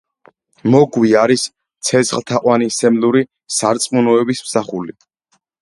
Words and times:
მოგვი 0.75 1.11
არის 1.23 1.43
ცეცხლთაყვანისმცემლური 1.89 3.21
სარწყმუნოების 3.59 4.43
მსახული. 4.49 4.99